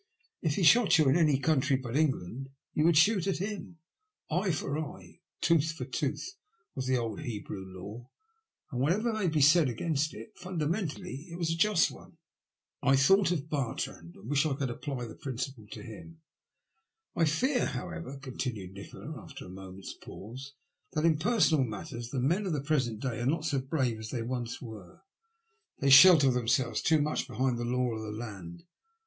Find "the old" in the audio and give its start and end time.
6.87-7.19